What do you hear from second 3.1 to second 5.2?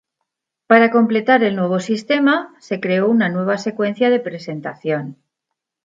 nueva secuencia de presentación.